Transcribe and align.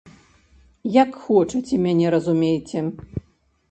Як 0.95 1.21
хочаце 1.27 1.81
мяне 1.87 2.07
разумейце. 2.19 2.79